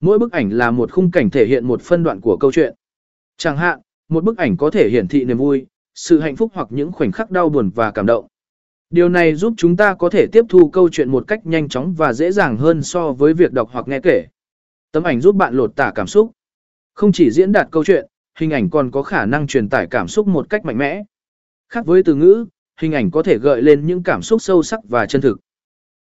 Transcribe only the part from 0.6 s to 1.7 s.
một khung cảnh thể hiện